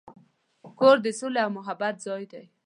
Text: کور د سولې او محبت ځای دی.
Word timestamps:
کور 0.79 0.97
د 1.05 1.07
سولې 1.19 1.39
او 1.45 1.51
محبت 1.57 1.95
ځای 2.05 2.23
دی. 2.31 2.43